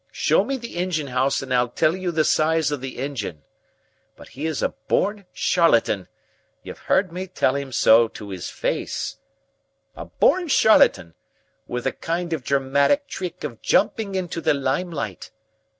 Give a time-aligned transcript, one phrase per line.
[0.11, 3.43] Show me the engine house and I'll tell you the size of the engine.
[4.15, 6.07] But he is a born charlatan
[6.63, 9.17] you've heard me tell him so to his face
[9.95, 11.13] a born charlatan,
[11.67, 15.29] with a kind of dramatic trick of jumping into the limelight.